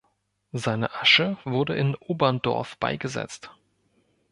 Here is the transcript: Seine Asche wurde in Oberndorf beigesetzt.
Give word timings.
Seine 0.53 0.95
Asche 0.95 1.37
wurde 1.45 1.75
in 1.75 1.93
Oberndorf 1.93 2.75
beigesetzt. 2.79 3.51